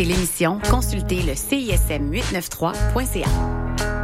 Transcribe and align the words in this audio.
et 0.00 0.04
l'émission, 0.04 0.60
consultez 0.70 1.22
le 1.22 1.32
CISM893.ca. 1.32 3.97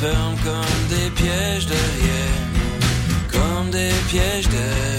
comme 0.00 0.88
des 0.88 1.10
pièges 1.10 1.66
derrière, 1.66 2.44
comme 3.32 3.70
des 3.70 3.90
pièges 4.08 4.48
derrière. 4.48 4.97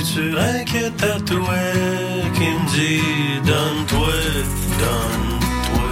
futuré 0.00 0.64
qui 0.64 0.76
est 0.78 0.96
tatoué, 0.96 1.66
qui 2.34 2.48
me 2.58 2.64
dit 2.70 3.46
donne-toi, 3.46 4.12
donne-toi. 4.80 5.90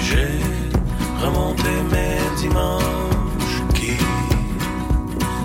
J'ai 0.00 0.28
remonté 1.22 1.72
mes 1.92 2.40
dimanches 2.40 3.60
qui 3.74 3.96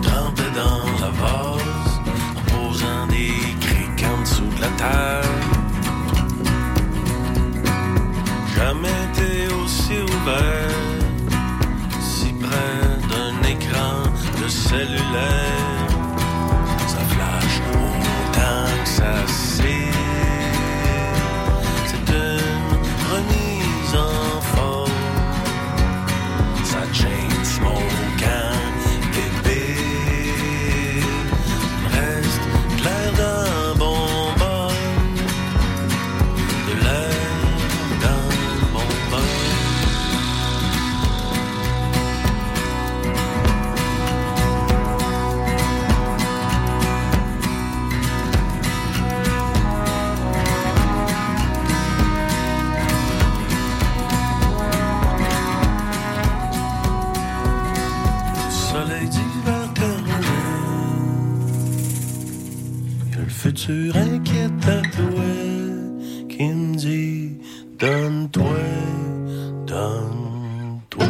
trempaient 0.01 0.55
dans 0.55 0.85
la 1.03 1.11
vase 1.21 1.93
en 2.37 2.41
posant 2.51 3.07
des 3.07 3.33
criques 3.59 4.05
en 4.05 4.21
dessous 4.21 4.49
de 4.55 4.61
la 4.61 4.67
table. 4.77 5.08
si 12.01 12.33
près 12.33 12.83
d'un 13.09 13.49
écran 13.49 14.03
de 14.41 14.47
cellulaire. 14.47 15.28
sur 63.69 63.95
un 63.97 64.17
qui 64.23 64.39
à 64.67 64.81
toi, 64.97 65.29
qui 66.27 66.43
me 66.43 66.75
dit 66.75 67.37
donne-toi, 67.79 68.57
donne-toi. 69.67 71.05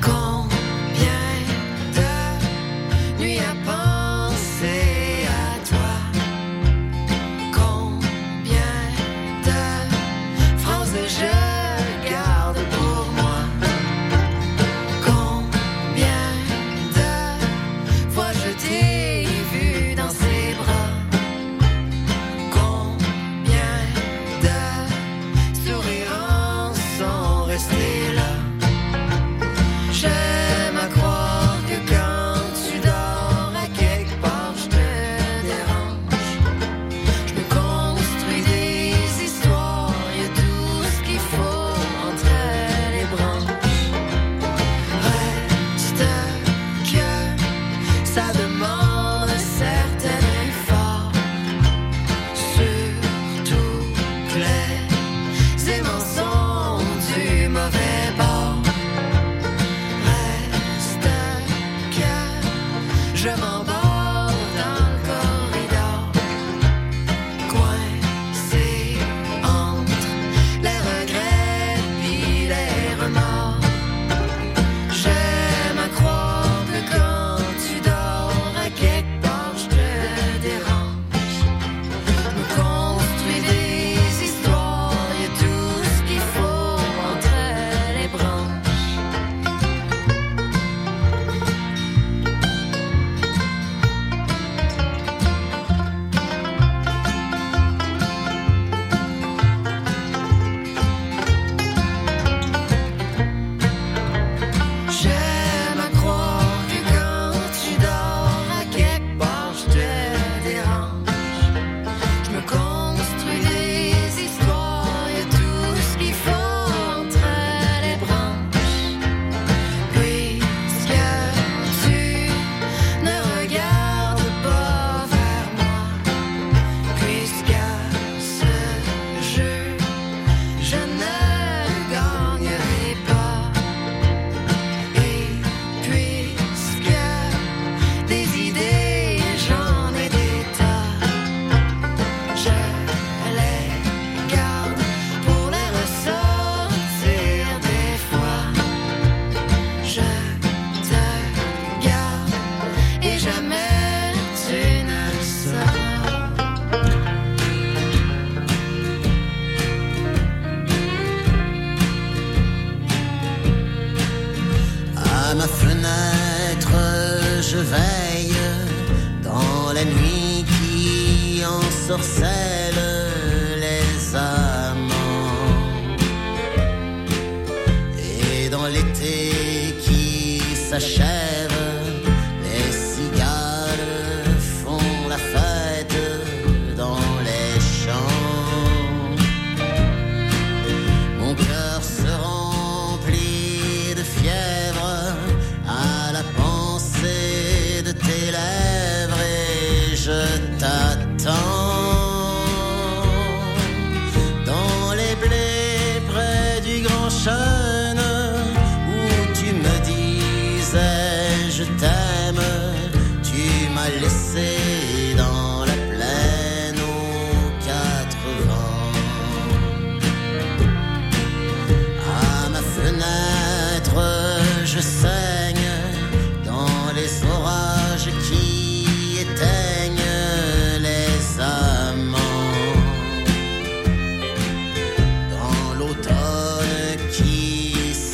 Combien 0.00 1.24
de 1.96 3.22
nuits 3.22 3.38
à 3.40 3.54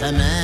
sa 0.04 0.12
main. 0.12 0.43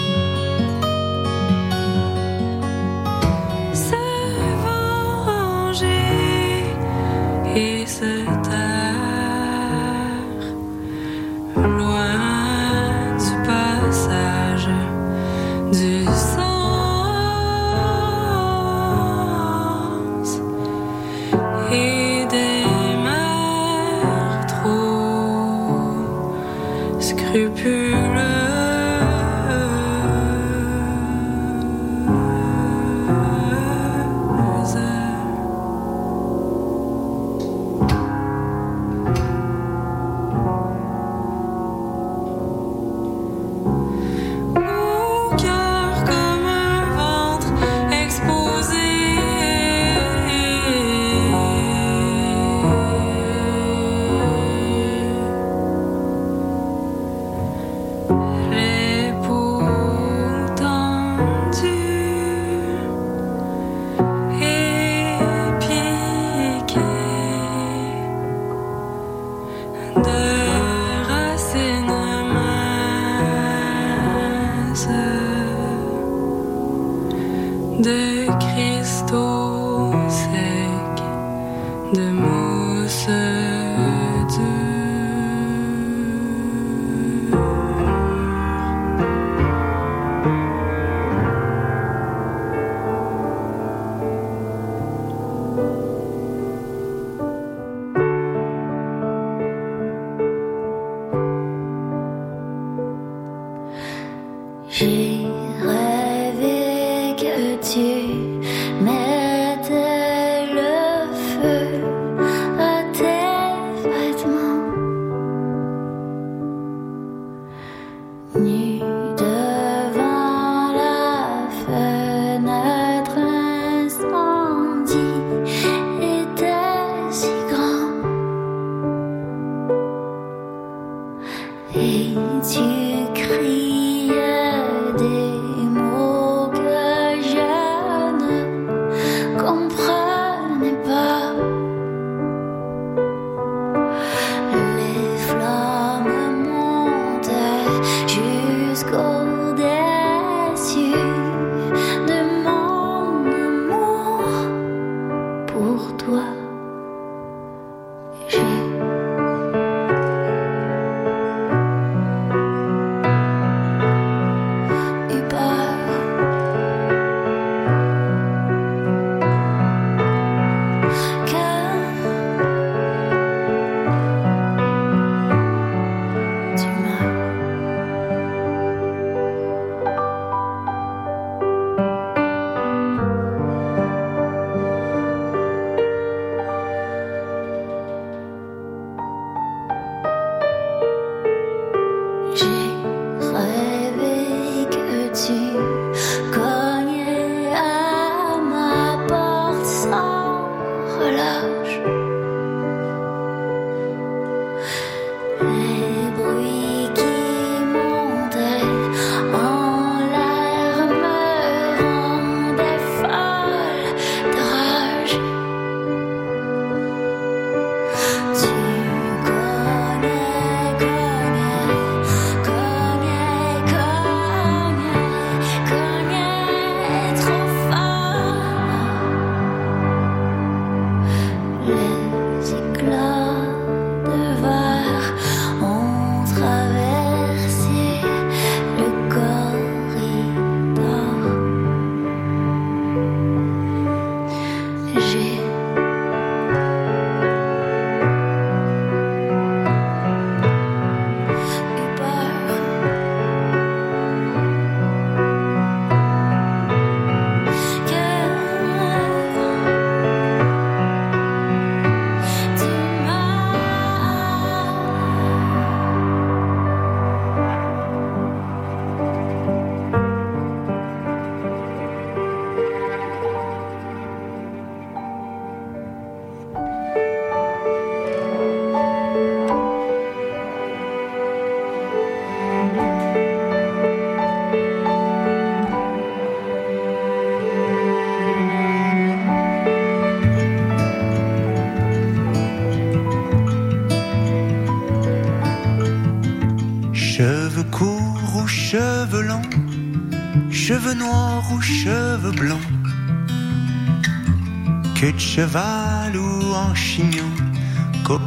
J'ai 104.81 105.20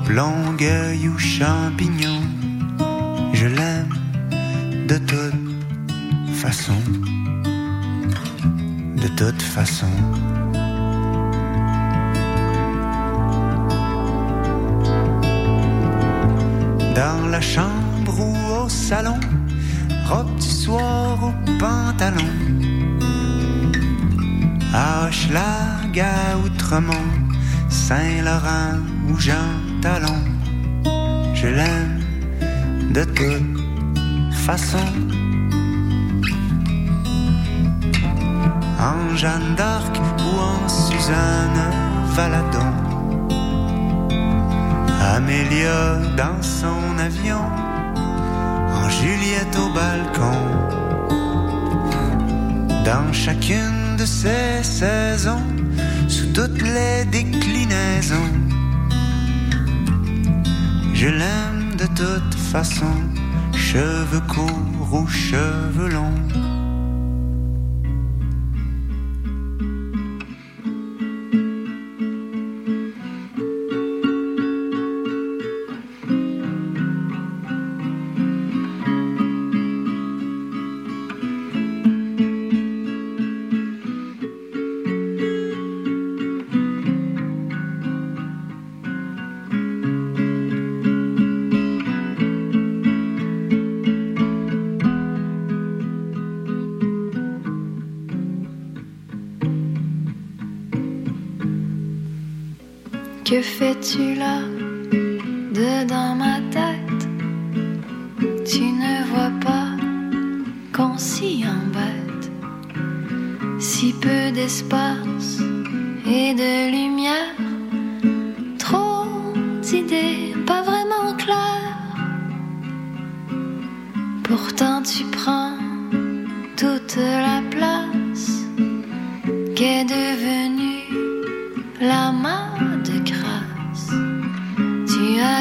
coupe 0.04 0.14
longueuil 0.14 1.08
ou 1.08 1.18
champignon, 1.18 2.20
je 3.32 3.46
l'aime 3.46 3.94
de 4.88 4.98
toute 4.98 6.34
façon, 6.34 6.78
de 8.96 9.08
toute 9.08 9.42
façon. 9.42 9.90
Dans 16.94 17.26
la 17.28 17.40
chambre 17.40 18.20
ou 18.20 18.64
au 18.64 18.68
salon, 18.68 19.18
robe 20.06 20.34
du 20.36 20.46
soir 20.46 21.18
ou 21.22 21.58
pantalon. 21.58 22.30
À 24.72 25.06
Hochelag, 25.06 26.00
à 26.00 26.38
Outremont, 26.44 27.10
Saint-Laurent 27.68 28.80
ou 29.08 29.18
Jean 29.18 29.73
Je 31.34 31.48
l'aime 31.48 32.00
de 32.90 33.04
toute 33.04 34.34
façon. 34.34 34.86
En 38.80 39.14
Jeanne 39.14 39.54
d'Arc 39.58 39.94
ou 40.20 40.40
en 40.40 40.68
Suzanne 40.68 41.60
Valadon. 42.16 42.72
Amélia 45.16 45.98
dans 46.16 46.42
son 46.42 46.98
avion, 46.98 47.44
en 48.80 48.88
Juliette 48.88 49.56
au 49.58 49.68
balcon. 49.74 50.40
Dans 52.86 53.12
chacune 53.12 53.96
de 53.98 54.06
ces 54.06 54.62
saisons, 54.62 55.44
sous 56.08 56.32
toutes 56.32 56.62
les 56.62 57.04
déclinaisons, 57.04 58.43
je 60.94 61.08
l'aime 61.08 61.74
de 61.76 61.86
toute 61.86 62.34
façon, 62.34 62.94
cheveux 63.52 64.20
courts 64.28 64.92
ou 64.92 65.06
cheveux 65.08 65.88
longs. 65.88 66.53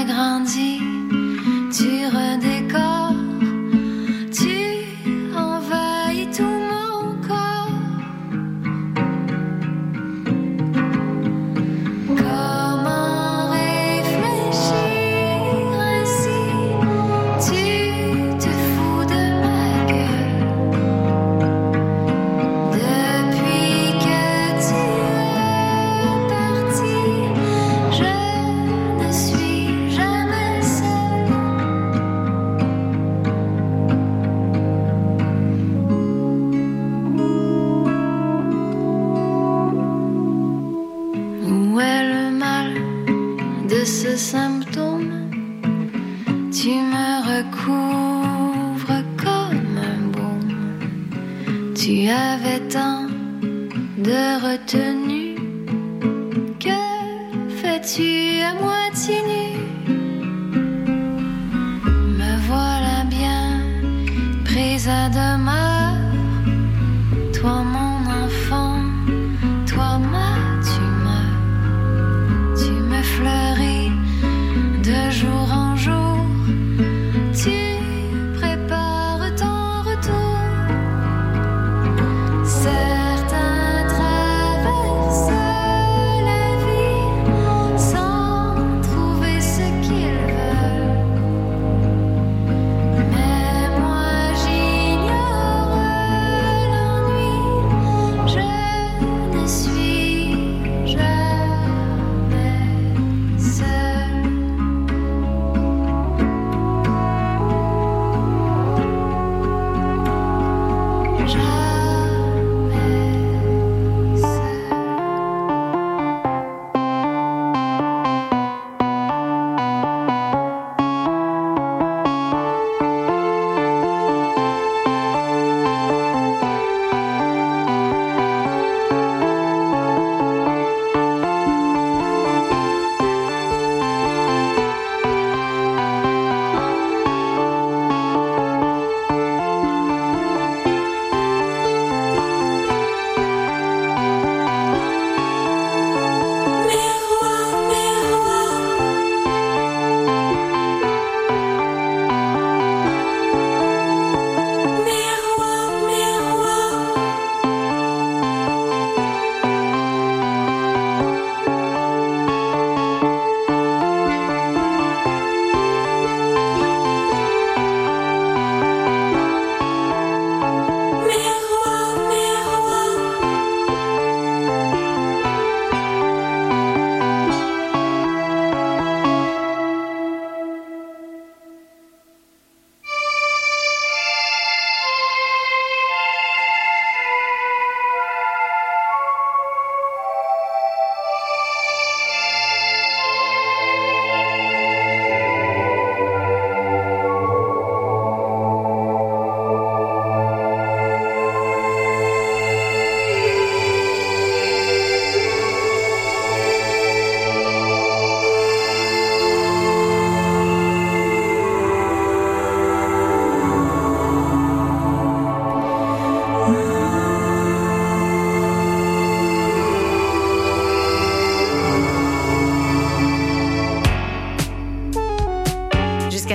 Grandi, 0.03 0.82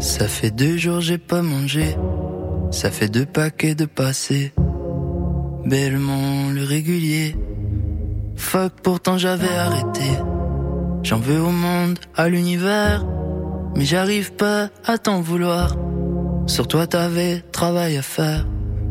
Ça 0.00 0.28
fait 0.28 0.50
deux 0.50 0.76
jours 0.76 1.00
j'ai 1.00 1.18
pas 1.18 1.42
mangé, 1.42 1.96
ça 2.70 2.90
fait 2.90 3.08
deux 3.08 3.26
paquets 3.26 3.74
de 3.74 3.84
passé. 3.84 4.52
Bellement 5.64 6.50
le 6.50 6.62
régulier. 6.62 7.36
Fuck, 8.36 8.74
pourtant 8.82 9.18
j'avais 9.18 9.48
arrêté. 9.48 10.04
J'en 11.02 11.18
veux 11.18 11.40
au 11.40 11.50
monde, 11.50 11.98
à 12.14 12.28
l'univers, 12.28 13.04
mais 13.74 13.84
j'arrive 13.84 14.32
pas 14.32 14.70
à 14.84 14.98
t'en 14.98 15.20
vouloir. 15.20 15.76
Sur 16.46 16.68
toi 16.68 16.86
t'avais 16.86 17.40
travail 17.52 17.96
à 17.96 18.02
faire. 18.02 18.46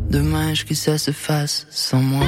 Dommage 0.10 0.66
que 0.66 0.76
ça 0.76 0.98
se 0.98 1.12
fasse 1.12 1.68
sans 1.70 2.02
moi. 2.02 2.26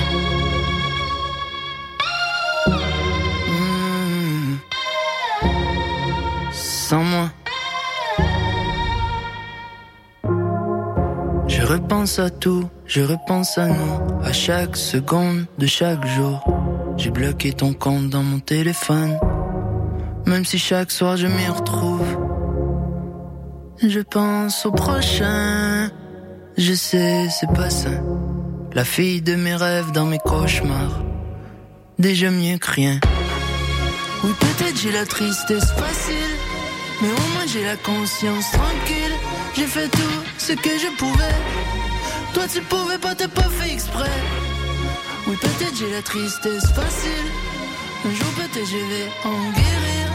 Repense 12.00 12.20
à 12.20 12.30
tout, 12.30 12.70
je 12.86 13.02
repense 13.02 13.58
à 13.58 13.68
nous, 13.68 14.24
à 14.24 14.32
chaque 14.32 14.78
seconde 14.78 15.46
de 15.58 15.66
chaque 15.66 16.08
jour. 16.08 16.42
J'ai 16.96 17.12
bloqué 17.12 17.52
ton 17.52 17.74
compte 17.74 18.10
dans 18.10 18.24
mon 18.24 18.40
téléphone, 18.40 19.20
même 20.26 20.46
si 20.46 20.58
chaque 20.58 20.92
soir 20.92 21.18
je 21.18 21.28
m'y 21.28 21.46
retrouve. 21.48 22.08
Je 23.86 24.00
pense 24.00 24.66
au 24.66 24.72
prochain, 24.72 25.92
je 26.58 26.74
sais 26.74 27.28
c'est 27.38 27.52
pas 27.54 27.70
ça. 27.70 27.90
La 28.72 28.86
fille 28.86 29.22
de 29.22 29.36
mes 29.36 29.58
rêves 29.58 29.92
dans 29.92 30.06
mes 30.06 30.20
cauchemars, 30.20 31.04
déjà 31.98 32.32
mieux 32.32 32.58
que 32.60 32.72
rien. 32.72 33.00
Oui 34.24 34.32
peut-être 34.40 34.78
j'ai 34.78 34.94
la 34.94 35.06
tristesse 35.06 35.70
facile, 35.72 36.34
mais 37.02 37.10
au 37.10 37.34
moins 37.34 37.46
j'ai 37.46 37.66
la 37.66 37.76
conscience 37.76 38.52
tranquille. 38.52 39.16
J'ai 39.56 39.66
fait 39.66 39.90
tout 39.90 40.24
ce 40.38 40.54
que 40.54 40.70
je 40.70 40.96
pouvais 40.98 41.69
Toi 42.34 42.44
tu 42.52 42.62
pouvais 42.62 42.98
pas, 42.98 43.16
t'as 43.16 43.28
pas 43.28 43.50
fait 43.50 43.74
exprès. 43.74 44.10
Oui, 45.28 45.36
peut-être 45.36 45.76
j'ai 45.78 45.92
la 45.92 46.02
tristesse 46.02 46.66
facile. 46.72 47.28
Un 48.06 48.14
jour 48.14 48.32
peut-être 48.36 48.68
je 48.68 48.78
vais 48.78 49.10
en 49.26 49.52
guérir. 49.52 50.08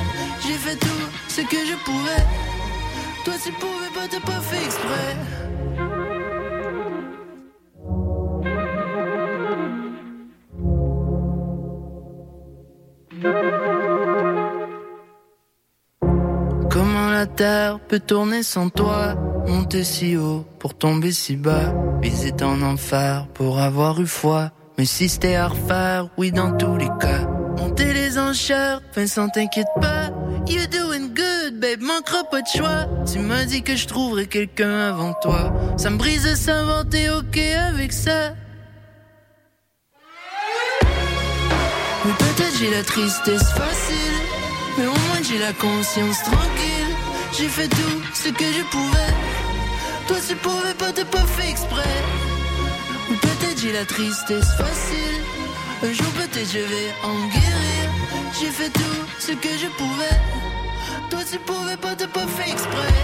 J'ai 0.46 0.54
fait 0.54 0.76
tout 0.76 1.08
ce 1.28 1.40
que 1.42 1.56
je 1.66 1.74
pouvais. 1.84 2.24
Toi 3.24 3.34
tu 3.44 3.52
pouvais 3.52 3.90
pas, 3.94 4.08
t'as 4.08 4.20
pas 4.20 4.40
fait 4.40 4.64
exprès. 4.64 5.16
Terre 17.34 17.80
peut 17.80 18.00
tourner 18.00 18.42
sans 18.42 18.70
toi. 18.70 19.14
Monter 19.46 19.84
si 19.84 20.16
haut 20.16 20.44
pour 20.58 20.74
tomber 20.74 21.12
si 21.12 21.36
bas. 21.36 21.72
Viser 22.00 22.32
en 22.42 22.62
enfer 22.62 23.26
pour 23.34 23.58
avoir 23.58 24.00
eu 24.00 24.06
foi. 24.06 24.50
Mais 24.78 24.84
si 24.84 25.08
c'était 25.08 25.36
à 25.36 25.48
refaire, 25.48 26.08
oui 26.16 26.32
dans 26.32 26.56
tous 26.56 26.76
les 26.76 26.88
cas. 27.00 27.28
Monter 27.58 27.92
les 27.92 28.18
enchères, 28.18 28.80
Vincent 28.94 29.28
t'inquiète 29.28 29.68
pas. 29.80 30.10
You 30.48 30.66
doing 30.66 31.14
good, 31.14 31.60
babe, 31.60 31.80
manquera 31.80 32.24
pas 32.24 32.42
de 32.42 32.48
choix. 32.48 32.86
Tu 33.10 33.18
m'as 33.20 33.44
dit 33.44 33.62
que 33.62 33.76
je 33.76 33.86
trouverais 33.86 34.26
quelqu'un 34.26 34.88
avant 34.88 35.14
toi. 35.22 35.52
Ça 35.76 35.90
me 35.90 35.96
brise 35.96 36.24
de 36.24 36.34
s'inventer, 36.34 37.10
ok 37.10 37.38
avec 37.38 37.92
ça. 37.92 38.34
Mais 42.04 42.12
peut-être 42.18 42.58
j'ai 42.58 42.70
la 42.70 42.82
tristesse 42.82 43.50
facile. 43.52 44.22
Mais 44.76 44.86
au 44.86 44.90
moins 44.90 45.22
j'ai 45.22 45.38
la 45.38 45.52
conscience 45.52 46.22
tranquille 46.24 46.73
J'ai 47.36 47.48
fait 47.48 47.66
tout 47.66 48.00
ce 48.14 48.28
que 48.28 48.44
je 48.44 48.62
pouvais. 48.70 49.12
Toi 50.06 50.16
tu 50.28 50.36
pouvais 50.36 50.74
pas, 50.74 50.92
t'as 50.92 51.04
pas 51.04 51.26
fait 51.36 51.50
exprès. 51.50 51.96
Ou 53.10 53.14
peut-être 53.14 53.60
j'ai 53.60 53.72
la 53.72 53.84
tristesse 53.84 54.50
facile. 54.56 55.20
Un 55.82 55.92
jour 55.92 56.06
peut-être 56.12 56.48
je 56.48 56.60
vais 56.60 56.90
en 57.02 57.18
guérir. 57.34 57.84
J'ai 58.38 58.50
fait 58.50 58.70
tout 58.70 59.02
ce 59.18 59.32
que 59.32 59.48
je 59.48 59.66
pouvais. 59.78 60.16
Toi 61.10 61.20
tu 61.28 61.38
pouvais 61.40 61.76
pas, 61.76 61.96
t'as 61.96 62.06
pas 62.06 62.26
fait 62.36 62.52
exprès. 62.52 62.94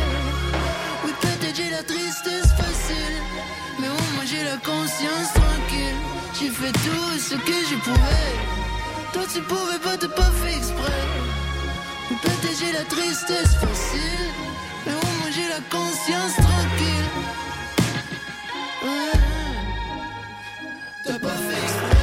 Oui 1.05 1.13
peut-être 1.21 1.57
j'ai 1.57 1.71
la 1.71 1.83
tristesse 1.83 2.53
facile. 2.63 3.17
Mais 3.81 3.89
au 3.89 4.03
moins 4.15 4.27
j'ai 4.31 4.45
la 4.45 4.59
conscience 4.59 5.31
tranquille. 5.35 6.01
J'ai 6.39 6.51
fait 6.51 6.73
tout 6.87 7.19
ce 7.19 7.35
que 7.35 7.59
je 7.69 7.77
pouvais. 7.83 8.33
Toi 9.13 9.23
tu 9.33 9.41
pouvais 9.41 9.81
pas, 9.83 9.97
t'as 9.97 10.15
pas 10.23 10.31
fait 10.41 10.57
exprès. 10.57 11.03
Peut-être 12.23 12.59
j'ai 12.61 12.73
la 12.73 12.85
tristesse 12.85 13.55
facile 13.55 14.20
la 15.49 15.61
conscience 15.71 16.35
tranquille 16.37 17.11
Ouais. 18.83 19.21
T'as 21.05 21.19
pas 21.19 21.29
fait 21.29 21.63
exprès 21.63 22.00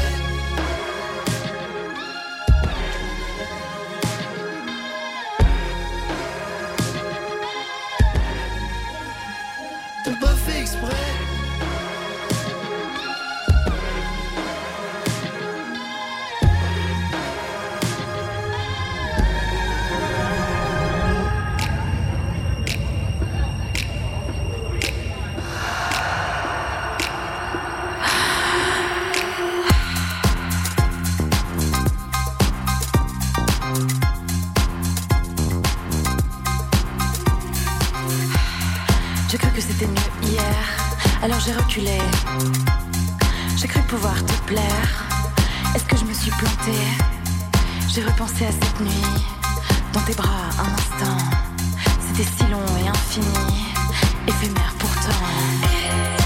j'ai 41.47 41.53
reculé. 41.53 41.97
J'ai 43.55 43.67
cru 43.67 43.79
pouvoir 43.83 44.15
te 44.25 44.33
plaire. 44.45 45.05
Est-ce 45.73 45.85
que 45.85 45.95
je 45.95 46.03
me 46.03 46.13
suis 46.13 46.31
plantée? 46.31 46.87
J'ai 47.87 48.03
repensé 48.03 48.45
à 48.45 48.51
cette 48.51 48.79
nuit, 48.81 49.25
dans 49.93 50.01
tes 50.01 50.13
bras 50.13 50.49
un 50.59 50.73
instant. 50.73 51.17
C'était 52.05 52.29
si 52.37 52.51
long 52.51 52.65
et 52.83 52.89
infini, 52.89 53.65
éphémère 54.27 54.73
pourtant. 54.77 56.16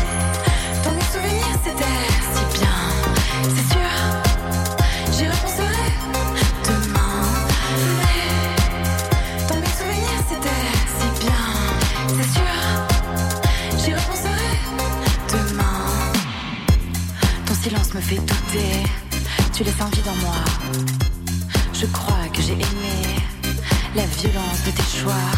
Choix. 25.02 25.31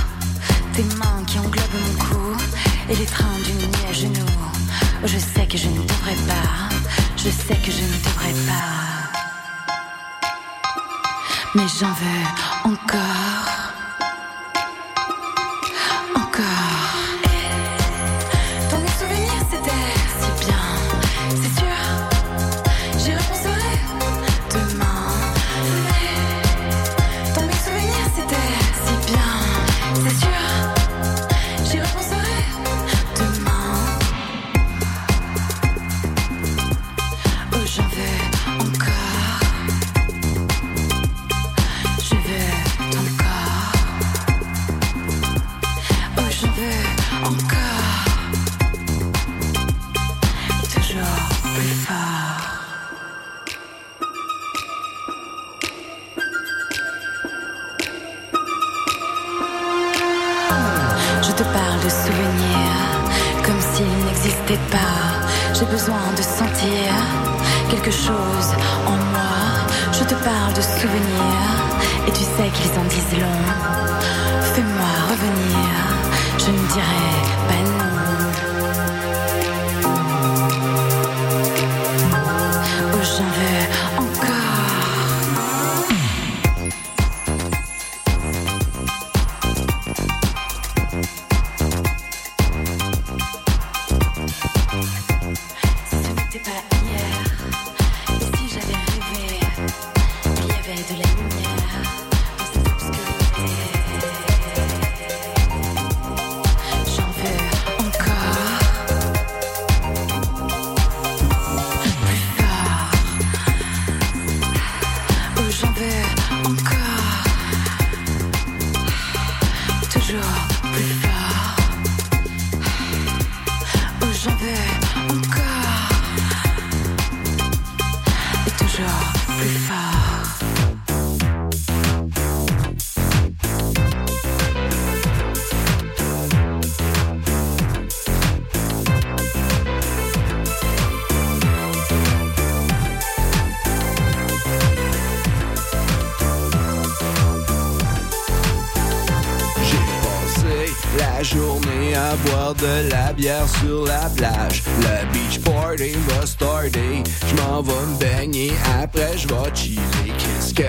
Sur 153.24 153.86
la 153.86 154.10
plage. 154.16 154.64
Le 154.82 155.12
beach 155.14 155.40
party 155.40 155.94
va 156.10 156.26
starter. 156.26 157.04
Je 157.28 157.36
m'en 157.42 157.62
vais 157.62 157.74
me 157.74 157.98
baigner, 157.98 158.52
après 158.82 159.18
je 159.18 159.28
vais 159.28 159.56
chiller. 159.56 159.80
Qu'est-ce 160.18 160.54
que 160.54 160.64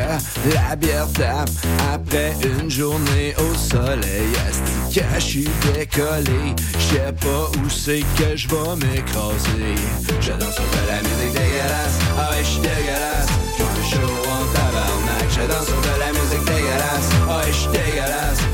la 0.55 0.77
bière 0.77 1.09
tape? 1.15 1.51
Après 1.93 2.33
une 2.45 2.71
journée 2.71 3.35
au 3.39 3.55
soleil? 3.57 4.31
Asti 4.49 5.01
que 5.01 5.15
je 5.17 5.21
suis 5.21 5.51
décollé? 5.75 6.55
Je 6.79 6.95
sais 6.95 7.13
pas 7.21 7.51
où 7.59 7.69
c'est 7.69 8.05
que 8.17 8.37
je 8.37 8.47
vais 8.49 8.87
m'écraser. 8.87 9.75
Je 10.21 10.33
danse 10.33 10.55
sur 10.55 10.65
de 10.65 10.87
la 10.89 10.99
musique 11.03 11.35
dégueulasse. 11.35 11.99
Ah 12.17 12.31
ouais, 12.31 12.45
je 12.45 12.49
suis 12.49 12.61
dégueulasse. 12.61 13.29
Je 13.59 13.97
chaud 13.97 14.13
en 14.31 14.45
tabarnak. 14.55 15.27
Je 15.29 15.53
danse 15.53 15.67
sur 15.67 15.81
de 15.81 15.99
la 15.99 16.13
musique 16.13 16.45
dégueulasse. 16.47 17.11
Ah 17.29 17.39
ouais, 17.39 17.49
je 17.49 17.59
suis 17.59 17.69
dégueulasse. 17.69 18.54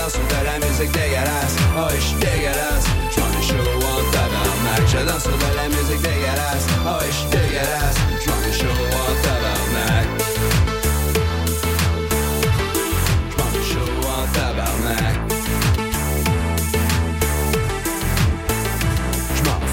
danse 0.00 0.12
sur 0.12 0.12
de 0.22 0.36
la 0.44 0.58
musique 0.58 1.10
dégueulasse. 1.12 1.66
Ah 1.76 1.88
ouais, 1.88 1.98
je 1.98 2.06
suis 2.06 2.18
dégueulasse. 2.18 2.86
Je 3.10 3.20
m'en 3.20 3.42
chaud 3.42 3.76
en 3.76 3.80
tabarnak. 4.12 4.82
Je 4.86 4.98
danse 5.06 5.20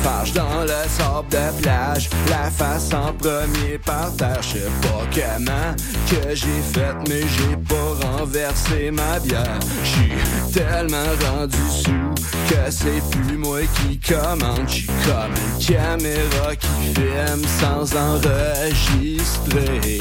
M'enfarge 0.08 0.32
dans 0.32 0.62
le 0.62 0.88
sable 0.88 1.28
de 1.30 1.52
plage. 1.62 2.10
La 2.30 2.50
face 2.50 2.94
en 2.94 3.12
premier 3.14 3.78
par 3.86 4.16
terre. 4.16 4.42
Je 4.42 4.48
sais 4.48 4.72
pas 4.82 5.06
comment 5.14 5.76
que 6.10 6.34
j'ai 6.34 6.62
fait 6.74 6.96
Mais 7.10 7.22
j'ai 7.22 7.58
pas 7.68 7.94
renversé 8.08 8.90
ma 8.92 9.20
bière. 9.20 9.60
J'suis 9.84 10.14
tellement 10.54 11.12
rendu 11.26 11.58
sous 11.70 12.16
Que 12.48 12.72
c'est 12.72 13.02
plus 13.12 13.38
moi 13.38 13.60
qui 13.76 14.00
commande. 14.00 14.66
J'suis 14.68 14.88
comme 15.06 15.36
une 15.36 15.58
caméra 15.66 16.56
qui 16.56 16.94
filme 16.96 17.46
sans 17.60 17.94
enregistrer. 17.98 20.00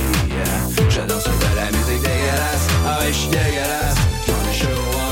Je 0.89 1.01
danse 1.01 1.25
de 1.25 1.57
la 1.57 1.73
musique 1.73 2.03
dégueulasse. 2.03 2.69
Ah 2.87 3.01
ouais 3.01 3.13
j'suis 3.13 3.29
dégueulasse. 3.29 3.99
J'm'en 4.25 4.45
ai 4.51 4.55
chaud 4.55 4.85
en 4.95 5.11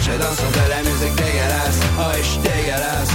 Je 0.00 0.12
danse 0.18 0.38
de 0.38 0.64
la 0.70 0.78
musique 0.78 1.14
dégueulasse. 1.14 1.80
Ah 1.98 2.08
ouais 2.08 2.22
j'suis 2.22 2.38
dégueulasse 2.38 3.12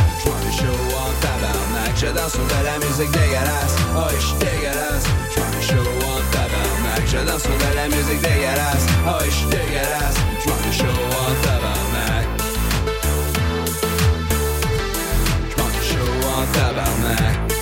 Je 2.04 2.10
danse 2.10 2.34
de 2.34 2.66
la 2.66 2.86
musique 2.86 3.12
dégueulasse 3.12 3.76
Ah 3.96 4.08
ouais 4.08 4.20
j'suis 4.20 4.36
dégueulasse 4.36 5.06
J'm'en 5.34 5.58
ai 5.58 5.62
chaud 5.62 5.90
en 6.04 6.20
tabarnak 6.34 7.08
Je 7.08 7.18
danse 7.26 7.44
de 7.44 7.76
la 7.78 7.88
musique 7.88 8.22
dégueulasse 8.22 8.86
ouais 9.06 9.30
j'suis 9.30 9.46
dégueulasse 9.46 10.18
J'm'en 10.44 10.70
ai 10.70 10.74
chaud 10.74 10.84
en 10.84 11.34
tabarnak 11.46 12.28
J'm'en 15.56 15.70
ai 15.70 15.84
chaud 15.88 16.28
en 16.28 16.46
tabarnak 16.52 17.53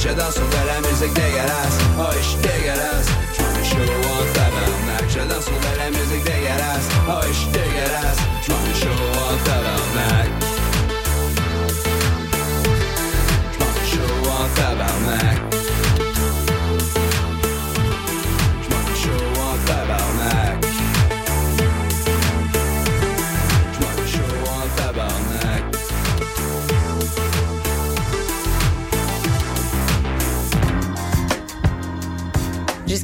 tabarnak 0.00 0.08
Je 0.08 0.08
danse 0.08 0.34
sur 0.34 0.48
de 0.48 0.66
la 0.66 0.80
musique 0.88 1.12
dégueulasse 1.12 1.78
Ah 1.98 2.08
ouais, 2.08 2.22
j'suis 2.22 2.36
dégueulasse 2.36 3.08
J'm'en 3.34 3.60
ai 3.60 3.64
chaud 3.64 3.76
en 3.76 4.24
tabarnak 4.32 5.04
Je 5.08 5.20
danse 5.28 5.44
sur 5.44 5.52
de 5.52 5.78
la 5.78 5.90
musique 5.90 6.24
dégueulasse 6.24 6.88
Ah 7.08 7.20
ouais, 7.20 7.30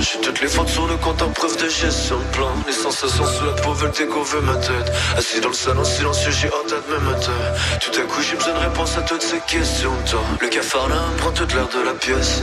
J'ai 0.00 0.20
toutes 0.20 0.40
les 0.40 0.48
fautes 0.48 0.68
sur 0.68 0.86
le 0.86 0.96
compte 0.96 1.20
en 1.20 1.28
preuve 1.28 1.54
de 1.62 1.68
gestion 1.68 2.18
de 2.18 2.24
plan. 2.34 2.48
Les 2.66 2.72
sensations 2.72 3.26
sous 3.26 3.44
la 3.44 3.52
peau 3.52 3.72
veulent 3.74 3.90
découvrir 3.90 4.40
ma 4.42 4.56
tête. 4.56 4.90
Assis 5.18 5.38
dans 5.40 5.48
le 5.48 5.54
salon 5.54 5.84
silencieux, 5.84 6.30
j'ai 6.30 6.48
hâte 6.48 6.72
à 6.72 6.80
demain 6.88 7.10
matin. 7.10 7.32
Tout 7.80 8.00
à 8.00 8.04
coup, 8.04 8.22
j'ai 8.22 8.36
besoin 8.36 8.54
de 8.54 8.58
réponses 8.60 8.96
à 8.96 9.02
toutes 9.02 9.20
ces 9.20 9.40
questions. 9.40 9.92
Tant 10.10 10.24
Le 10.40 10.48
cafard 10.48 10.88
là 10.88 11.02
prend 11.18 11.30
toute 11.30 11.52
l'air 11.52 11.68
de 11.68 11.84
la 11.84 11.92
pièce. 11.92 12.42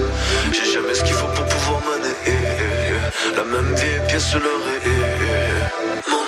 J'ai 0.52 0.74
jamais 0.74 0.94
ce 0.94 1.04
qu'il 1.04 1.16
faut 1.16 1.28
pour 1.28 1.46
pouvoir 1.46 1.82
mener. 1.82 2.38
La 3.36 3.44
même 3.44 3.74
vie, 3.74 4.08
pièce 4.08 4.28
sur 4.28 4.40
l'oreille. 4.40 6.23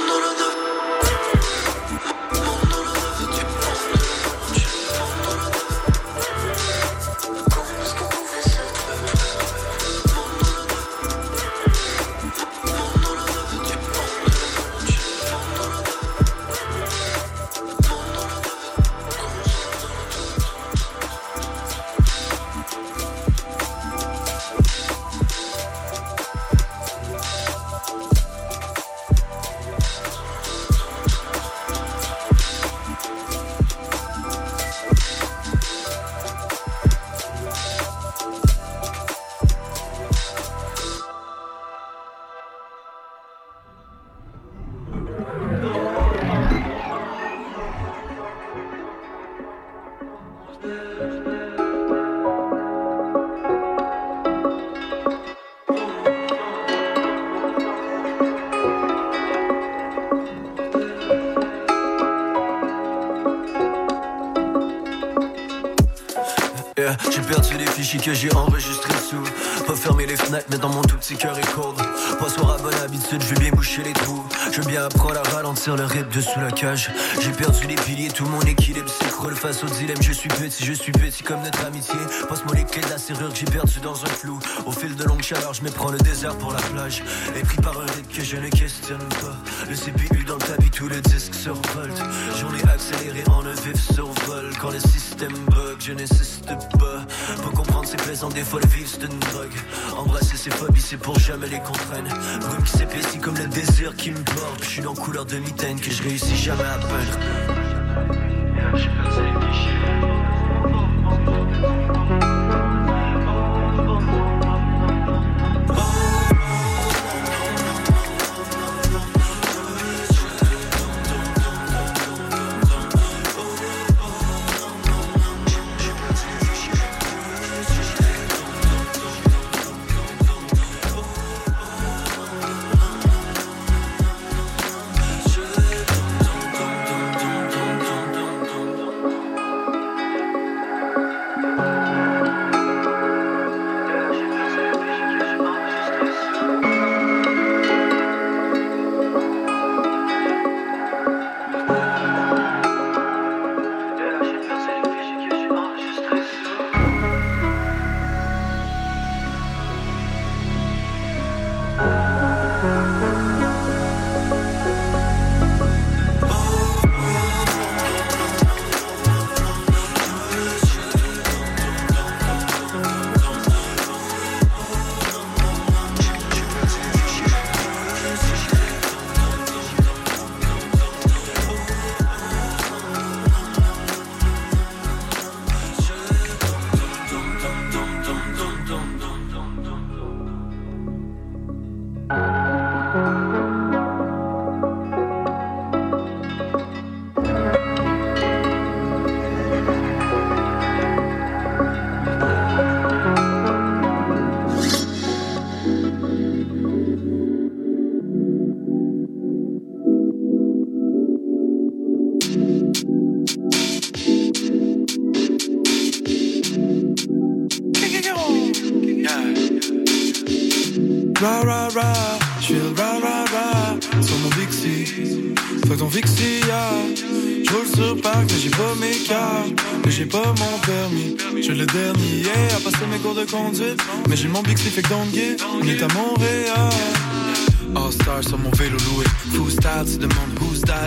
Que 68.06 68.14
j'ai 68.14 68.32
enregistrés 68.34 68.93
sous. 69.10 69.64
Pas 69.66 69.74
fermer 69.74 70.06
les 70.06 70.16
fenêtres, 70.16 70.45
mais 70.51 70.60
dans 70.60 70.70
mon 70.70 70.84
tout 70.84 70.95
petit 70.95 71.16
cœur 71.16 71.36
est 71.39 71.53
cold. 71.53 71.76
Pas 72.20 72.30
soir 72.30 72.51
à 72.51 72.58
bonne 72.62 72.76
habitude, 72.76 73.20
je 73.20 73.34
veux 73.34 73.39
bien 73.39 73.49
boucher 73.49 73.82
les 73.82 73.93
trous. 73.93 74.24
Je 74.51 74.62
veux 74.62 74.68
bien 74.68 74.86
apprendre 74.86 75.18
à 75.18 75.36
ralentir 75.36 75.76
le 75.76 75.86
rythme 75.86 76.10
dessous 76.14 76.39
la 76.39 76.51
cage. 76.51 76.91
J'ai 77.20 77.32
perdu 77.32 77.66
les 77.66 77.74
piliers, 77.76 78.10
tout 78.10 78.26
mon 78.26 78.41
équilibre 78.41 78.89
s'écroule 78.89 79.36
face 79.36 79.64
au 79.64 79.68
dilemme. 79.68 80.01
Je 80.01 80.14
suis 80.14 80.30
petit, 80.30 80.64
je 80.64 80.74
suis 80.74 80.91
petit 80.91 81.24
comme 81.24 81.41
notre 81.41 81.66
amitié. 81.66 81.95
Passe-moi 82.30 82.56
les 82.56 82.64
clés 82.64 82.84
de 82.84 82.89
la 82.89 82.99
serrure 82.99 83.34
que 83.34 83.39
j'ai 83.39 83.45
perdu 83.45 83.80
dans 83.82 83.99
un 84.03 84.10
flou. 84.10 84.39
Au 84.68 84.72
fil 84.72 84.95
de 84.95 85.03
longues 85.03 85.24
chaleurs, 85.24 85.56
je 85.56 85.64
me 85.64 85.72
prends 85.72 85.89
le 85.89 85.97
désert 85.97 86.36
pour 86.38 86.53
la 86.53 86.62
plage. 86.62 87.01
Et 87.36 87.41
pris 87.41 87.58
par 87.58 87.76
un 87.80 87.86
rythme 87.86 88.14
que 88.16 88.24
je 88.24 88.38
ne 88.38 88.49
questionne 88.49 89.10
pas. 89.22 89.36
Le 89.68 89.76
CPU 89.76 90.24
dans 90.26 90.36
le 90.36 90.41
tapis, 90.41 90.70
tout 90.70 90.88
le 90.88 91.01
disque 91.01 91.34
survolte. 91.34 92.03
J'en 92.39 92.53
ai 92.53 92.72
accéléré 92.72 93.24
en 93.32 93.43
un 93.45 93.53
vif 93.53 93.82
survol. 93.93 94.51
Quand 94.62 94.70
le 94.70 94.80
système 94.80 95.34
bug, 95.49 95.78
je 95.80 95.93
n'insiste 95.93 96.45
pas. 96.78 97.05
Pour 97.41 97.51
comprendre 97.51 97.88
ses 97.88 97.97
plaisants, 97.97 98.30
des 98.30 98.43
fois 98.43 98.59
le 98.61 98.67
vivre 98.67 98.89
c'est 98.89 99.03
une 99.05 99.19
drogue. 99.19 99.53
Embrasser 99.97 100.38
ses 100.38 100.51
phobies, 100.51 100.82
c'est 100.82 100.97
pour 100.97 101.17
jamais 101.19 101.47
les 101.47 101.59
contraindre. 101.59 102.09
Brume 102.41 102.63
qui 102.63 102.78
s'épaissit 102.78 103.19
comme 103.19 103.38
le 103.38 103.47
désir 103.47 103.95
qui 103.95 104.11
me 104.11 104.23
porte. 104.23 104.63
Je 104.63 104.69
suis 104.69 104.82
dans 104.82 104.93
couleur 104.93 105.26
de 105.26 105.38
mitaine 105.38 105.80
que 105.80 105.91
je 105.91 106.03
réussis 106.03 106.36
jamais 106.36 106.63
à 106.63 106.78
peindre. 106.78 107.64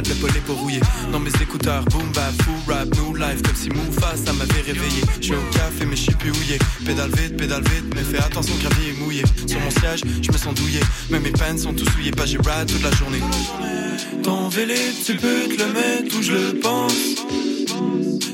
Who's 0.09 0.15
that, 0.15 0.15
le 0.15 0.15
polé 0.21 0.41
pour 0.41 0.59
rouiller. 0.59 0.81
Dans 1.13 1.21
mes 1.21 1.31
écouteurs, 1.43 1.85
boom 1.87 2.11
bap, 2.13 2.33
fou 2.43 2.53
rap, 2.67 2.89
new 2.97 3.15
life, 3.15 3.43
comme 3.43 3.55
si 3.55 3.69
Moufa, 3.71 4.17
ça 4.17 4.33
m'avait 4.33 4.63
réveillé. 4.63 5.03
Je 5.21 5.27
suis 5.27 5.35
au 5.35 5.43
café, 5.53 5.85
mais 5.87 5.97
je 5.97 6.03
suis 6.03 6.15
plus 6.15 6.31
houillé. 6.31 6.59
Pédale 6.85 7.11
vite, 7.11 7.37
pédale 7.37 7.63
vite, 7.65 7.95
mais 7.95 8.03
fais 8.03 8.19
attention, 8.19 8.55
gravier 8.61 8.91
est 8.91 9.01
mouillé. 9.01 9.23
Sur 9.47 9.61
mon 9.61 9.71
siège, 9.71 10.03
je 10.23 10.33
me 10.33 10.39
sens 10.39 10.55
douillé. 10.55 10.81
Mais 11.11 11.21
mes 11.21 11.31
pants 11.31 11.57
sont 11.57 11.75
tous 11.75 11.89
souillés, 11.91 12.11
pas 12.11 12.27
j'ai 12.27 12.39
ride 12.39 12.67
toute 12.67 12.83
la 12.83 12.93
journée. 12.93 13.21
Ton 14.23 14.49
vélo, 14.49 14.75
tu 15.05 15.15
peux 15.17 15.49
te 15.49 15.63
le 15.63 15.73
mettre 15.73 16.19
où 16.19 16.23
je 16.23 16.33
le 16.33 16.61
pense. 16.61 17.28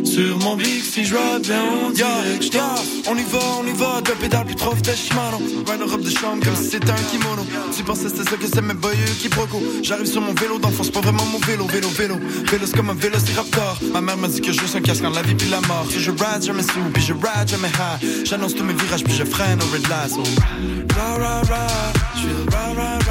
Sur 0.04 0.38
mon 0.38 0.56
big 0.56 0.82
si 0.82 1.04
je 1.04 1.14
bien 1.40 1.62
on 1.86 1.90
dirait 1.90 2.38
je. 2.40 3.10
On 3.10 3.16
y 3.16 3.22
va, 3.24 3.38
on 3.60 3.66
y 3.66 3.72
va, 3.72 4.00
deux 4.02 4.14
pédales 4.14 4.46
plus 4.46 4.54
trop 4.54 4.74
de 4.74 4.92
Shimano. 4.92 5.38
Ride 5.38 5.82
en 5.82 5.90
robe 5.90 6.02
de 6.02 6.10
chambre 6.10 6.44
comme 6.44 6.56
si 6.56 6.70
c'était 6.70 6.90
un 6.90 7.04
kimono. 7.10 7.44
Tu 7.76 7.82
pensais 7.82 8.08
c'était 8.08 8.28
ça 8.30 8.36
que 8.36 8.46
c'est 8.46 8.62
mes 8.62 8.74
boyeux 8.74 9.04
qui 9.20 9.28
proco 9.28 9.62
J'arrive 9.82 10.06
sur 10.06 10.20
mon 10.20 10.34
vélo 10.34 10.58
d'enfance, 10.58 10.90
pas 10.90 11.00
vraiment 11.00 11.24
mon 11.26 11.38
vélo, 11.38 11.66
vélo, 11.66 11.88
vélo. 11.88 12.16
Vélo 12.50 12.66
c'est 12.66 12.76
comme 12.76 12.90
un 12.90 12.94
vélo, 12.94 13.16
c'est 13.24 13.34
raptor 13.34 13.78
Ma 13.92 14.00
mère 14.00 14.16
m'a 14.16 14.28
dit 14.28 14.40
que 14.40 14.52
je 14.52 14.64
suis 14.64 14.76
un 14.76 14.80
casque 14.80 15.04
en 15.04 15.10
la 15.10 15.22
vie 15.22 15.34
puis 15.34 15.48
la 15.48 15.60
mort. 15.62 15.86
Si 15.90 16.00
je 16.00 16.10
ride, 16.10 16.42
jamais 16.42 16.62
sous, 16.62 16.90
puis 16.92 17.02
je 17.02 17.12
ride, 17.12 17.48
jamais 17.48 17.68
high. 17.68 18.26
J'annonce 18.26 18.54
tous 18.54 18.64
mes 18.64 18.74
virages 18.74 19.04
puis 19.04 19.14
je 19.14 19.24
freine 19.24 19.58
au 19.62 19.66
red 19.72 19.86
oh. 20.18 20.22
Ra 20.96 21.14
ra 21.18 21.40
ra, 21.42 21.66
le 22.22 22.50
ra 22.52 22.72
ra 22.74 23.03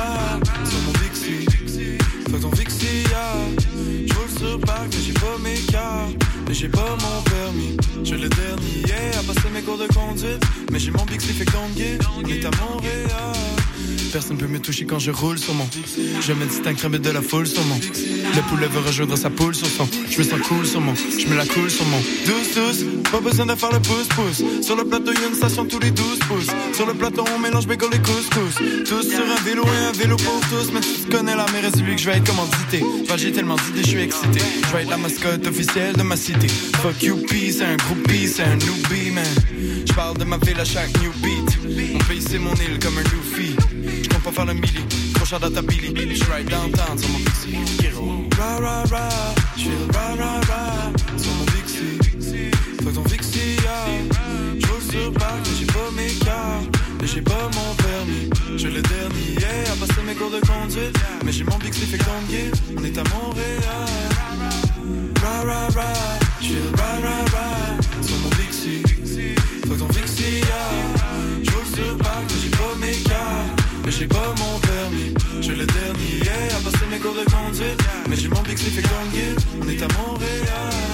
mais 4.58 5.01
j'ai 5.06 5.14
pas 5.14 5.38
mes 5.43 5.60
cartes 5.72 6.24
mais 6.47 6.54
j'ai 6.54 6.70
pas 6.70 6.95
mon 7.01 7.22
permis. 7.24 7.78
Je 8.04 8.16
le 8.16 8.30
dernier 8.30 9.18
à 9.18 9.24
passer 9.24 9.49
mes 9.54 9.62
cours 9.62 9.78
de 9.78 9.88
conduite. 9.88 10.43
Mais 10.72 10.80
j'ai 10.80 10.91
mon 10.91 11.06
Bixi 11.06 11.34
fait 11.34 11.45
conguer. 11.45 11.97
On 12.18 12.28
est 12.28 12.45
à 12.45 12.51
Montréal. 12.62 13.34
Personne 14.14 14.38
peut 14.38 14.45
me 14.45 14.59
toucher 14.59 14.86
quand 14.86 14.99
je 14.99 15.09
roule 15.09 15.39
sur 15.39 15.55
mon. 15.55 15.68
Je 16.22 16.34
me 16.34 16.45
distingue 16.45 17.01
de 17.01 17.09
la 17.09 17.24
foule 17.24 17.47
sur 17.47 17.64
mon. 17.64 17.74
Le 17.74 18.41
poulet 18.47 18.68
veut 18.68 18.82
rejoindre 18.82 19.18
sa 19.18 19.32
poule 19.32 19.55
sur 19.55 19.66
son. 19.66 19.88
Je 20.07 20.20
me 20.20 20.24
sens 20.24 20.39
cool 20.47 20.68
sur 20.68 20.82
mon. 20.82 20.93
Je 20.93 21.28
me 21.28 21.36
la 21.36 21.47
coule 21.47 21.72
sur 21.72 21.84
mon. 21.88 21.97
Douce, 21.97 22.53
douce. 22.53 22.86
Pas 23.11 23.20
besoin 23.22 23.47
de 23.47 23.55
faire 23.55 23.72
le 23.72 23.80
pouce-pouce. 23.80 24.43
Sur 24.61 24.76
le 24.76 24.86
plateau, 24.86 25.14
y 25.14 25.18
a 25.18 25.28
une 25.28 25.34
station 25.34 25.66
tous 25.66 25.80
les 25.80 25.89
12 25.89 26.20
pouces. 26.28 26.47
Sur 26.74 26.86
le 26.86 26.93
plateau, 26.93 27.26
on 27.36 27.39
mélange 27.39 27.66
bécole 27.66 27.95
et 27.95 27.99
couscous. 27.99 28.55
Tous 28.86 29.01
sur 29.01 29.24
un 29.24 29.43
vélo 29.43 29.64
et 29.64 29.86
un 29.88 29.91
vélo 29.93 30.16
pour 30.18 30.39
tous. 30.41 30.72
Mais 30.72 30.82
tu 30.82 31.09
connais 31.09 31.36
la 31.36 31.47
mère, 31.51 31.72
c'est 31.74 31.82
lui 31.82 31.95
que 31.95 32.01
je 32.01 32.09
vais 32.11 32.18
être 32.18 32.28
commandité. 32.28 32.84
Enfin, 33.01 33.18
j'ai 33.18 33.32
tellement 33.32 33.55
d'idées, 33.55 33.82
je 33.82 33.88
suis 33.88 34.01
excité. 34.01 34.41
Je 34.68 34.74
vais 34.74 34.84
être 34.84 34.91
la 34.91 34.97
mascotte 34.97 35.47
officielle 35.47 35.95
de 35.95 36.03
ma 36.03 36.16
cité. 36.16 36.47
Fuck 36.84 37.01
you, 37.01 37.20
c'est 37.30 37.66
un 37.66 37.78
groupie, 37.78 38.28
c'est 38.28 38.43
un 38.43 38.57
newbie, 38.57 39.09
man. 39.09 39.26
Je 39.88 39.93
parle 39.93 40.20
de 40.20 40.24
ma 40.24 40.38
ville 40.38 40.59
à 40.59 40.66
chaque 40.66 40.91
new 41.01 41.11
beat. 41.24 41.93
Mon 41.93 41.99
pays, 42.05 42.22
c'est 42.22 42.38
mon 42.38 42.53
île 42.53 42.78
comme 42.80 42.97
un 42.99 43.03
Luffy. 43.03 43.55
Pas 44.24 44.32
faire 44.32 44.45
le 44.45 45.49
ta 45.53 45.61
billy. 45.61 46.15
Je 46.15 46.24
ride 46.32 46.49
downtown 46.49 46.97
sur 46.97 47.09
mon 47.09 47.19
Bixi. 47.19 47.57
Ra 48.38 48.57
ra 48.57 48.84
ra, 48.84 49.09
je 49.57 49.69
le 49.69 49.86
ra 49.93 50.15
ra 50.15 50.39
ra 50.49 50.91
sur 51.17 51.32
mon 51.34 51.45
Bixi. 51.51 51.99
Fais 52.84 52.91
ton 52.93 53.03
Vixi, 53.03 53.57
yeah. 53.61 54.59
Je 54.59 54.67
roule 54.67 54.82
sur 54.82 55.13
parc, 55.13 55.45
j'ai 55.59 55.65
pas 55.65 55.91
mes 55.97 56.13
cartes. 56.26 56.69
Mais 57.01 57.07
j'ai 57.07 57.21
pas 57.21 57.49
mon 57.53 57.76
permis. 57.76 58.30
Je 58.57 58.67
le 58.67 58.82
dernier 58.82 59.67
à 59.71 59.76
passer 59.76 60.01
mes 60.07 60.15
cours 60.15 60.32
de 60.32 60.39
conduite. 60.39 60.97
Mais 61.26 61.32
j'ai 61.34 61.43
mon 61.43 61.57
Bixi 61.57 61.86
fait 61.86 61.97
combien 61.97 62.49
On 62.78 62.84
est 62.86 62.97
à 62.97 63.03
Montréal. 63.13 63.89
Ra 65.21 65.41
ra 65.43 65.67
ra, 65.67 65.93
le 66.41 66.78
ra 66.78 66.91
ra 67.05 67.17
ra 67.34 68.01
sur 68.01 68.17
mon 68.19 68.30
Vixi. 68.39 68.82
Fais 69.67 69.78
ton 69.78 69.88
Vixi, 69.88 70.39
yeah. 70.39 71.03
Mais 73.86 73.91
j'ai 73.91 74.07
pas 74.07 74.34
mon 74.38 74.59
permis. 74.59 75.13
Je 75.41 75.51
le 75.51 75.65
dernier 75.65 76.29
à 76.55 76.59
passer 76.63 76.86
mes 76.89 76.99
cours 76.99 77.13
de 77.13 77.25
conduite. 77.25 77.84
Mais 78.09 78.15
j'ai 78.15 78.29
mon 78.29 78.41
Bixi 78.41 78.69
fait 78.69 78.81
combien 78.81 79.61
On 79.61 79.67
est 79.69 79.81
à 79.81 79.88
Montréal. 79.99 80.92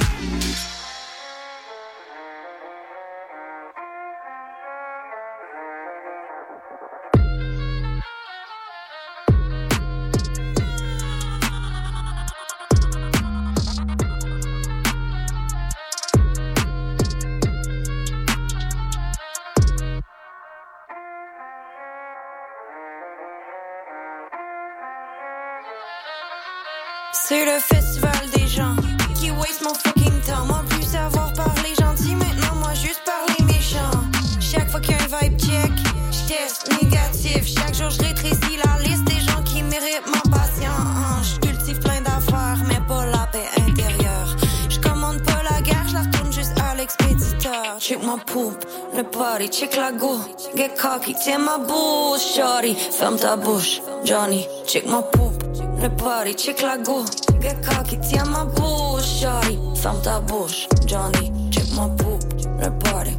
Je 37.89 37.99
rétrécis 37.99 38.57
la 38.63 38.83
liste 38.83 39.03
des 39.05 39.19
gens 39.19 39.41
qui 39.43 39.63
méritent 39.63 40.07
ma 40.07 40.21
patience. 40.29 41.35
Je 41.35 41.47
cultive 41.47 41.79
plein 41.79 42.01
d'affaires, 42.01 42.61
mais 42.67 42.79
pas 42.87 43.05
la 43.05 43.27
paix 43.31 43.47
intérieure. 43.67 44.35
Je 44.69 44.79
commande 44.79 45.21
pas 45.23 45.41
la 45.43 45.61
guerre, 45.61 45.85
je 45.87 45.93
la 45.93 46.01
retourne 46.01 46.31
juste 46.31 46.53
à 46.59 46.75
l'expéditeur. 46.75 47.79
Check 47.79 48.03
ma 48.03 48.17
poupe, 48.17 48.65
le 48.95 49.03
party, 49.03 49.49
check 49.49 49.75
la 49.75 49.91
go. 49.91 50.19
Get 50.55 50.75
cocky, 50.79 51.15
tiens 51.15 51.39
ma 51.39 51.57
bouche, 51.57 52.35
shorty. 52.35 52.75
Ferme 52.75 53.17
ta 53.17 53.35
bouche, 53.35 53.81
Johnny, 54.03 54.47
check 54.67 54.85
ma 54.85 55.01
poupe. 55.01 55.43
Le 55.81 55.89
party, 55.89 56.35
check 56.35 56.61
la 56.61 56.77
go. 56.77 57.05
Get 57.41 57.57
cocky, 57.65 57.97
tiens 57.99 58.25
ma 58.25 58.45
bouche, 58.45 59.21
shorty. 59.21 59.57
Ferme 59.75 60.01
ta 60.01 60.19
bouche, 60.19 60.67
Johnny. 60.85 61.31
Check 61.51 61.71
ma 61.75 61.87
poupe, 61.87 62.23
le 62.61 62.69
party. 62.79 63.17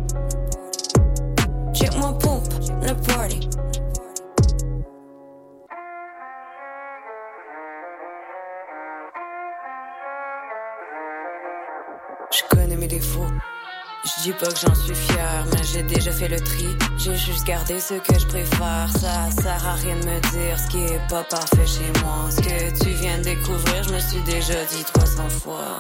Check 1.72 1.96
ma 1.96 2.12
poupe, 2.12 2.44
le 2.82 2.94
party. 2.94 3.49
Je 14.02 14.22
dis 14.22 14.32
pas 14.32 14.46
que 14.46 14.58
j'en 14.58 14.74
suis 14.74 14.94
fier, 14.94 15.44
mais 15.52 15.62
j'ai 15.62 15.82
déjà 15.82 16.10
fait 16.10 16.28
le 16.28 16.40
tri. 16.40 16.74
J'ai 16.96 17.16
juste 17.16 17.44
gardé 17.46 17.78
ce 17.78 17.94
que 17.94 18.18
je 18.18 18.26
préfère. 18.26 18.88
Ça 18.98 19.30
sert 19.42 19.66
à 19.66 19.74
rien 19.74 19.94
de 19.96 20.06
me 20.06 20.20
dire 20.32 20.58
ce 20.58 20.68
qui 20.68 20.78
est 20.84 21.08
pas 21.08 21.22
parfait 21.24 21.66
chez 21.66 21.92
moi. 22.02 22.30
Ce 22.30 22.40
que 22.40 22.82
tu 22.82 22.90
viens 22.90 23.18
de 23.18 23.24
découvrir, 23.24 23.82
je 23.82 23.92
me 23.92 24.00
suis 24.00 24.22
déjà 24.22 24.64
dit 24.64 24.84
300 24.84 25.28
fois. 25.28 25.76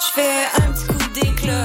Je 0.00 0.06
fais 0.12 0.62
un 0.62 0.72
petit 0.72 0.86
coup 0.86 1.10
d'éclat, 1.14 1.64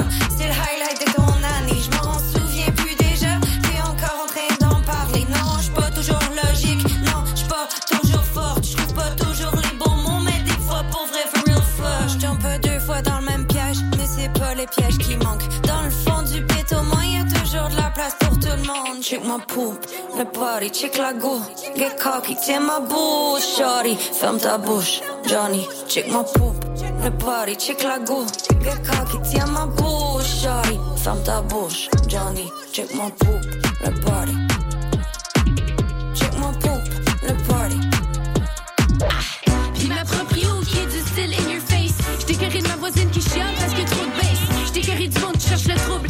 Check 19.13 19.25
ma 19.25 19.37
poupe, 19.37 19.85
le 20.17 20.25
party, 20.25 20.71
check 20.71 20.97
la 20.97 21.13
go. 21.13 21.39
Get 21.75 21.99
cocky, 22.01 22.35
tiens 22.35 22.61
ma 22.61 22.79
bouche, 22.79 23.45
shorty. 23.57 23.95
Ferme 23.95 24.39
ta 24.39 24.57
bouche, 24.57 25.03
Johnny, 25.27 25.67
check 25.87 26.07
ma 26.11 26.23
poupe. 26.23 26.65
Le 27.03 27.11
party, 27.11 27.55
check 27.55 27.83
la 27.83 27.99
go. 27.99 28.25
Get 28.63 28.81
cocky, 28.81 29.19
tiens 29.29 29.45
ma 29.51 29.67
bouche, 29.67 30.41
shorty. 30.41 30.79
Ferme 30.97 31.21
ta 31.23 31.41
bouche, 31.43 31.89
Johnny. 32.07 32.51
Check 32.71 32.91
mon 32.95 33.11
poupe, 33.11 33.45
le 33.85 33.91
party. 34.01 34.33
Check 36.15 36.33
mon 36.39 36.51
poupe, 36.53 36.89
le 37.21 37.35
party. 37.47 37.79
Puis 39.75 39.89
ma 39.89 40.03
proprio 40.05 40.49
qui 40.61 40.79
est 40.79 40.87
du 40.87 40.99
style 41.01 41.35
in 41.35 41.51
your 41.51 41.61
face. 41.67 41.99
J't'ai 42.19 42.33
carré 42.33 42.63
de 42.63 42.67
ma 42.67 42.77
voisine 42.77 43.11
qui 43.11 43.21
chiale 43.21 43.53
parce 43.59 43.73
a 43.73 43.85
trop 43.85 44.05
de 44.05 44.11
bass. 44.17 44.39
J't'ai 44.69 44.81
carré 44.81 45.07
du 45.07 45.19
monde 45.19 45.37
qui 45.37 45.49
cherche 45.49 45.67
le 45.67 45.75
trouble. 45.75 46.09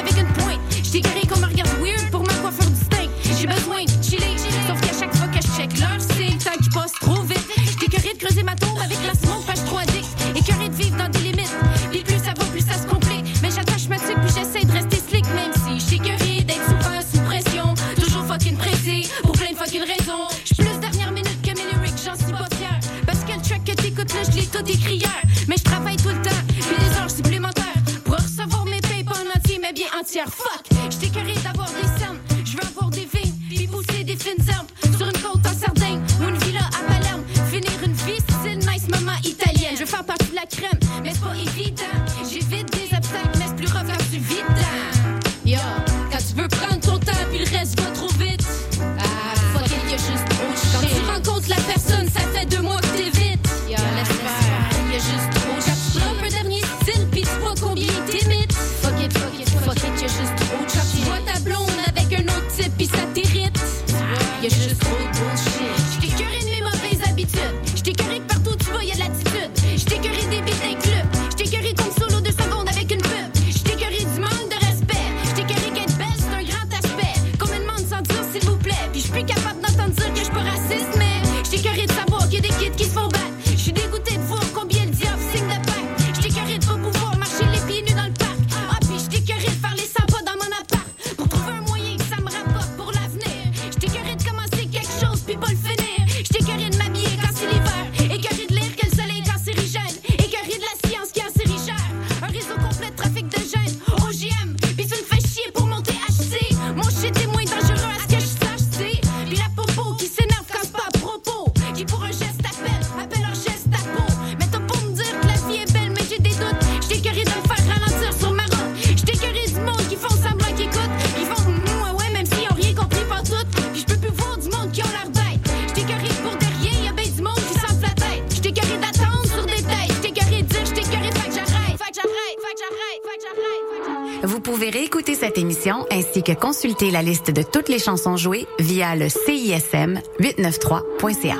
ainsi 136.01 136.23
que 136.23 136.31
consulter 136.33 136.89
la 136.89 137.01
liste 137.03 137.29
de 137.31 137.43
toutes 137.43 137.69
les 137.69 137.77
chansons 137.79 138.17
jouées 138.17 138.47
via 138.59 138.95
le 138.95 139.07
CISM 139.07 139.99
893.ca. 140.19 141.37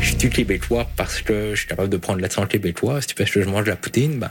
Je 0.00 0.14
suis 0.24 0.30
québécois 0.30 0.86
parce 0.96 1.22
que 1.22 1.50
je 1.54 1.60
suis 1.60 1.68
capable 1.68 1.88
de 1.90 1.96
prendre 1.96 2.20
l'accent 2.20 2.44
québécois. 2.46 3.00
Si 3.02 3.14
parce 3.14 3.30
que 3.30 3.40
je 3.42 3.48
mange 3.48 3.64
de 3.64 3.70
la 3.70 3.76
poutine, 3.76 4.18
ben, 4.18 4.30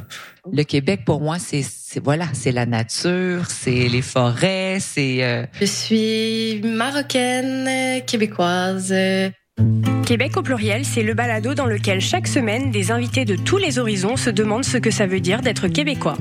Le 0.52 0.64
Québec, 0.64 1.02
pour 1.06 1.22
moi, 1.22 1.40
c'est 1.40 1.62
c'est- 1.64 2.02
voilà, 2.04 2.26
c'est 2.34 2.52
la 2.52 2.66
nature, 2.66 3.46
c'est 3.50 3.88
les 3.88 4.02
forêts, 4.02 4.78
c'est. 4.82 5.24
euh, 5.24 5.46
Je 5.60 5.66
suis 5.66 6.62
marocaine, 6.64 7.68
euh, 7.68 8.00
québécoise. 8.06 8.92
Québec 10.08 10.38
au 10.38 10.42
pluriel, 10.42 10.86
c'est 10.86 11.04
le 11.04 11.14
balado 11.14 11.54
dans 11.54 11.66
lequel 11.66 12.00
chaque 12.00 12.28
semaine, 12.28 12.72
des 12.72 12.92
invités 12.92 13.26
de 13.26 13.36
tous 13.36 13.58
les 13.58 13.78
horizons 13.78 14.16
se 14.16 14.30
demandent 14.30 14.64
ce 14.64 14.78
que 14.78 14.90
ça 14.90 15.06
veut 15.06 15.20
dire 15.20 15.42
d'être 15.42 15.68
québécois. 15.68 16.16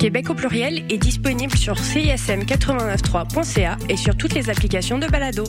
Québec 0.00 0.30
au 0.30 0.34
pluriel 0.34 0.82
est 0.90 0.98
disponible 0.98 1.56
sur 1.56 1.74
cism893.ca 1.74 3.76
et 3.88 3.96
sur 3.96 4.16
toutes 4.16 4.34
les 4.34 4.50
applications 4.50 4.98
de 4.98 5.06
balado. 5.06 5.44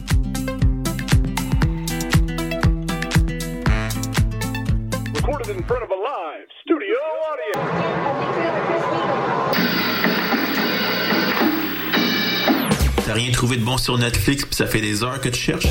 T'as 13.04 13.14
rien 13.14 13.32
trouvé 13.32 13.58
de 13.58 13.64
bon 13.64 13.80
sur 13.80 13.98
Netflix 13.98 14.46
puis 14.46 14.54
ça 14.54 14.68
fait 14.68 14.82
des 14.82 15.04
heures 15.04 15.20
que 15.20 15.30
tu 15.30 15.40
cherches? 15.40 15.66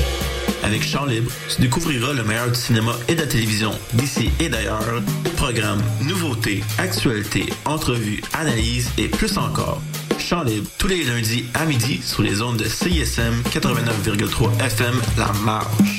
Avec 0.69 0.83
Chant 0.83 1.05
Libre, 1.05 1.31
tu 1.49 1.63
découvriras 1.63 2.13
le 2.13 2.23
meilleur 2.23 2.47
du 2.47 2.53
cinéma 2.53 2.91
et 3.07 3.15
de 3.15 3.21
la 3.21 3.25
télévision 3.25 3.71
d'ici 3.93 4.29
et 4.39 4.49
d'ailleurs. 4.49 5.01
Programmes, 5.35 5.81
nouveautés, 6.03 6.63
actualités, 6.77 7.51
entrevues, 7.65 8.21
analyses 8.33 8.91
et 8.99 9.07
plus 9.07 9.35
encore. 9.39 9.81
Chant 10.19 10.43
Libre, 10.43 10.69
tous 10.77 10.87
les 10.87 11.03
lundis 11.05 11.45
à 11.55 11.65
midi 11.65 11.99
sur 12.03 12.21
les 12.21 12.43
ondes 12.43 12.57
de 12.57 12.65
CISM 12.65 13.41
89,3 13.51 14.63
FM 14.63 14.93
La 15.17 15.33
Marge. 15.43 15.98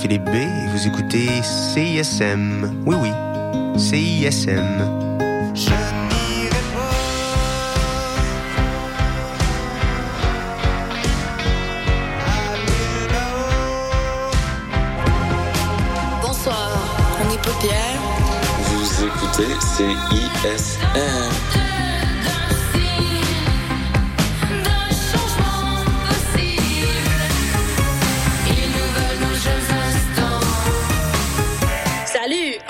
Philippe 0.00 0.26
B 0.26 0.34
et 0.34 0.66
vous 0.68 0.86
écoutez 0.86 1.42
CISM. 1.42 2.84
Oui, 2.86 2.94
oui, 3.00 3.10
CISM. 3.76 4.86
Bonsoir, 16.22 16.70
on 17.20 17.32
est 17.32 17.42
paupières. 17.42 18.00
Vous 18.68 19.04
écoutez 19.04 19.52
CISM. 19.60 21.67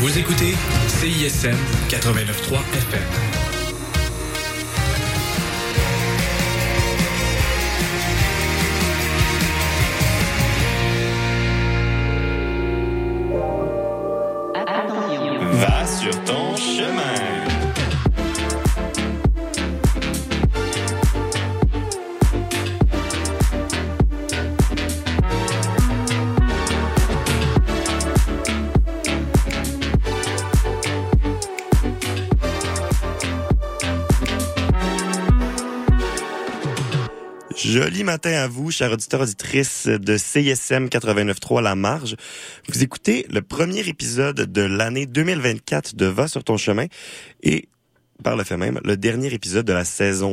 Vous 0.00 0.16
écoutez 0.16 0.54
CISM 0.88 1.54
89.3 1.90 2.58
FM. 2.72 3.02
Va 15.52 15.86
sur 15.86 16.24
ton 16.24 16.39
Joli 37.90 38.04
matin 38.04 38.34
à 38.34 38.46
vous, 38.46 38.70
chers 38.70 38.92
auditeurs 38.92 39.22
auditrices 39.22 39.88
de 39.88 40.16
CISM 40.16 40.86
89.3 40.86 41.60
La 41.60 41.74
Marge. 41.74 42.14
Vous 42.68 42.84
écoutez 42.84 43.26
le 43.30 43.42
premier 43.42 43.80
épisode 43.80 44.36
de 44.36 44.62
l'année 44.62 45.06
2024 45.06 45.96
de 45.96 46.06
Va 46.06 46.28
sur 46.28 46.44
ton 46.44 46.56
chemin 46.56 46.86
et, 47.42 47.68
par 48.22 48.36
le 48.36 48.44
fait 48.44 48.56
même, 48.56 48.78
le 48.84 48.96
dernier 48.96 49.34
épisode 49.34 49.66
de 49.66 49.72
la 49.72 49.84
saison 49.84 50.28